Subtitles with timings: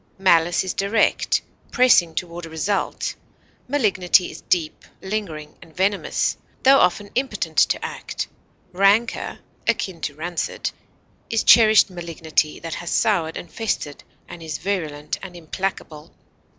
[0.17, 3.13] Malice is direct, pressing toward a result;
[3.67, 8.27] malignity is deep, lingering, and venomous, tho often impotent to act;
[8.71, 9.37] rancor
[9.67, 10.71] (akin to rancid)
[11.29, 16.11] is cherished malignity that has soured and festered and is virulent and implacable.